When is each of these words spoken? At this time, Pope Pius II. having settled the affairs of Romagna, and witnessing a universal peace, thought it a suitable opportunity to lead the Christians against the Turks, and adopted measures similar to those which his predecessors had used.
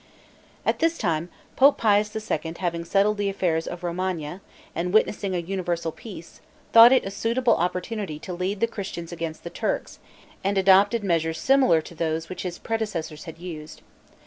At 0.65 0.79
this 0.79 0.97
time, 0.97 1.29
Pope 1.55 1.77
Pius 1.77 2.09
II. 2.15 2.55
having 2.57 2.85
settled 2.85 3.17
the 3.17 3.29
affairs 3.29 3.67
of 3.67 3.83
Romagna, 3.83 4.41
and 4.73 4.91
witnessing 4.95 5.35
a 5.35 5.37
universal 5.37 5.91
peace, 5.91 6.41
thought 6.73 6.91
it 6.91 7.05
a 7.05 7.11
suitable 7.11 7.55
opportunity 7.57 8.17
to 8.17 8.33
lead 8.33 8.61
the 8.61 8.67
Christians 8.67 9.11
against 9.11 9.43
the 9.43 9.51
Turks, 9.51 9.99
and 10.43 10.57
adopted 10.57 11.03
measures 11.03 11.37
similar 11.37 11.81
to 11.83 11.93
those 11.93 12.29
which 12.29 12.41
his 12.41 12.57
predecessors 12.57 13.25
had 13.25 13.37
used. 13.37 13.83